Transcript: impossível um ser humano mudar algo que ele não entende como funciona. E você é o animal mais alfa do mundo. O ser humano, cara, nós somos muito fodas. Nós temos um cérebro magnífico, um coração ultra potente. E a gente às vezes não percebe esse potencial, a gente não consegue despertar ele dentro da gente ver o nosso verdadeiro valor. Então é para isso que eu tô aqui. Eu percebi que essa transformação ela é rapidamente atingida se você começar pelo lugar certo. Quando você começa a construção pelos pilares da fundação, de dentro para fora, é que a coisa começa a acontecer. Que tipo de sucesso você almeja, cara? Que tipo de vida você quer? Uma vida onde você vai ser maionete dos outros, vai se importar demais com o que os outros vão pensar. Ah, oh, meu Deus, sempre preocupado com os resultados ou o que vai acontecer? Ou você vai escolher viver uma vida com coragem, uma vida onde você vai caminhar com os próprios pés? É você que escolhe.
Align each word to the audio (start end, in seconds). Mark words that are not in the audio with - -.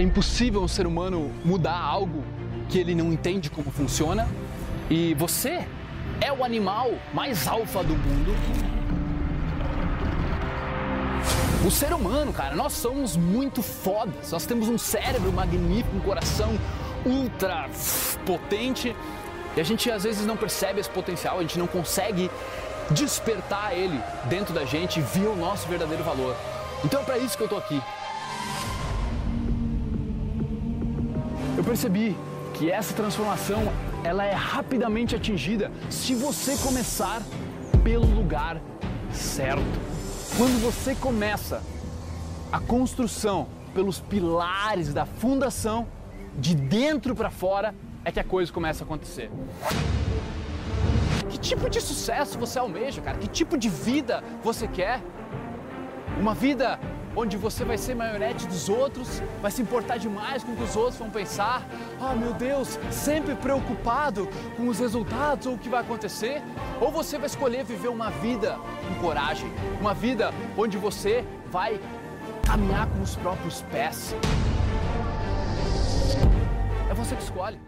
impossível 0.00 0.62
um 0.62 0.68
ser 0.68 0.86
humano 0.86 1.30
mudar 1.44 1.78
algo 1.78 2.24
que 2.68 2.78
ele 2.78 2.94
não 2.94 3.12
entende 3.12 3.50
como 3.50 3.70
funciona. 3.70 4.26
E 4.90 5.14
você 5.14 5.66
é 6.20 6.32
o 6.32 6.44
animal 6.44 6.90
mais 7.12 7.46
alfa 7.46 7.82
do 7.82 7.94
mundo. 7.94 8.34
O 11.64 11.70
ser 11.70 11.92
humano, 11.92 12.32
cara, 12.32 12.54
nós 12.56 12.72
somos 12.72 13.16
muito 13.16 13.62
fodas. 13.62 14.32
Nós 14.32 14.44
temos 14.46 14.68
um 14.68 14.78
cérebro 14.78 15.32
magnífico, 15.32 15.96
um 15.96 16.00
coração 16.00 16.58
ultra 17.04 17.68
potente. 18.26 18.96
E 19.56 19.60
a 19.60 19.64
gente 19.64 19.90
às 19.90 20.04
vezes 20.04 20.26
não 20.26 20.36
percebe 20.36 20.80
esse 20.80 20.90
potencial, 20.90 21.38
a 21.38 21.42
gente 21.42 21.58
não 21.58 21.66
consegue 21.66 22.30
despertar 22.90 23.76
ele 23.76 24.00
dentro 24.24 24.52
da 24.52 24.64
gente 24.64 25.00
ver 25.00 25.26
o 25.26 25.36
nosso 25.36 25.68
verdadeiro 25.68 26.02
valor. 26.02 26.34
Então 26.84 27.00
é 27.00 27.04
para 27.04 27.18
isso 27.18 27.36
que 27.36 27.44
eu 27.44 27.48
tô 27.48 27.56
aqui. 27.56 27.80
Eu 31.56 31.62
percebi 31.62 32.16
que 32.54 32.70
essa 32.70 32.94
transformação 32.94 33.60
ela 34.02 34.24
é 34.24 34.32
rapidamente 34.32 35.14
atingida 35.14 35.70
se 35.90 36.14
você 36.14 36.56
começar 36.56 37.22
pelo 37.84 38.06
lugar 38.06 38.60
certo. 39.12 39.62
Quando 40.36 40.62
você 40.62 40.94
começa 40.94 41.62
a 42.50 42.58
construção 42.58 43.48
pelos 43.74 44.00
pilares 44.00 44.94
da 44.94 45.04
fundação, 45.04 45.86
de 46.38 46.54
dentro 46.54 47.14
para 47.14 47.30
fora, 47.30 47.74
é 48.04 48.10
que 48.10 48.18
a 48.18 48.24
coisa 48.24 48.50
começa 48.50 48.82
a 48.82 48.86
acontecer. 48.86 49.30
Que 51.28 51.38
tipo 51.38 51.68
de 51.68 51.80
sucesso 51.80 52.38
você 52.38 52.58
almeja, 52.58 53.02
cara? 53.02 53.18
Que 53.18 53.28
tipo 53.28 53.58
de 53.58 53.68
vida 53.68 54.24
você 54.42 54.66
quer? 54.66 55.02
Uma 56.18 56.34
vida 56.34 56.80
onde 57.16 57.36
você 57.36 57.64
vai 57.64 57.78
ser 57.78 57.94
maionete 57.94 58.46
dos 58.46 58.68
outros, 58.68 59.22
vai 59.40 59.50
se 59.50 59.62
importar 59.62 59.98
demais 59.98 60.42
com 60.42 60.52
o 60.52 60.56
que 60.56 60.62
os 60.62 60.76
outros 60.76 60.96
vão 60.96 61.10
pensar. 61.10 61.66
Ah, 62.00 62.12
oh, 62.12 62.16
meu 62.16 62.32
Deus, 62.32 62.78
sempre 62.90 63.34
preocupado 63.34 64.28
com 64.56 64.68
os 64.68 64.78
resultados 64.78 65.46
ou 65.46 65.54
o 65.54 65.58
que 65.58 65.68
vai 65.68 65.80
acontecer? 65.80 66.42
Ou 66.80 66.90
você 66.90 67.18
vai 67.18 67.26
escolher 67.26 67.64
viver 67.64 67.88
uma 67.88 68.10
vida 68.10 68.58
com 68.88 69.06
coragem, 69.06 69.50
uma 69.80 69.94
vida 69.94 70.32
onde 70.56 70.76
você 70.78 71.24
vai 71.50 71.80
caminhar 72.44 72.88
com 72.88 73.02
os 73.02 73.14
próprios 73.16 73.62
pés? 73.62 74.14
É 76.90 76.94
você 76.94 77.14
que 77.14 77.22
escolhe. 77.22 77.62